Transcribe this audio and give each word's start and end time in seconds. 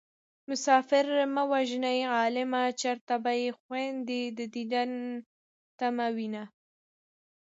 مسافر 0.49 1.05
مه 1.33 1.43
وژنئ 1.51 1.99
عالمه 2.15 2.63
چېرته 2.81 3.13
به 3.23 3.31
يې 3.41 3.49
خويندې 3.59 4.21
د 4.37 4.39
دين 4.53 4.71
په 5.25 5.71
تمه 5.79 6.07
وينه 6.15 6.43